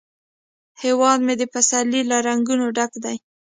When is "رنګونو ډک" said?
2.27-2.91